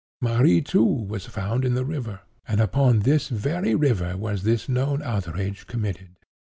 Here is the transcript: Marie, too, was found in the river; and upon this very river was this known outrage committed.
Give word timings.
Marie, 0.19 0.63
too, 0.63 0.83
was 0.83 1.27
found 1.27 1.63
in 1.63 1.75
the 1.75 1.85
river; 1.85 2.21
and 2.47 2.59
upon 2.59 3.01
this 3.01 3.27
very 3.29 3.75
river 3.75 4.17
was 4.17 4.41
this 4.41 4.67
known 4.67 4.99
outrage 5.03 5.67
committed. 5.67 6.15